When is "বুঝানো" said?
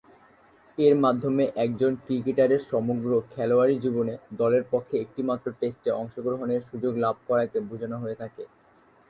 7.69-7.97